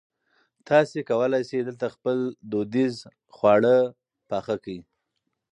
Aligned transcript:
تاسي 0.67 0.99
کولای 1.09 1.43
شئ 1.49 1.59
دلته 1.67 1.85
خپل 1.95 2.17
دودیز 2.51 2.95
خواړه 3.35 3.75
پخ 4.29 4.45
کړي. 4.63 4.79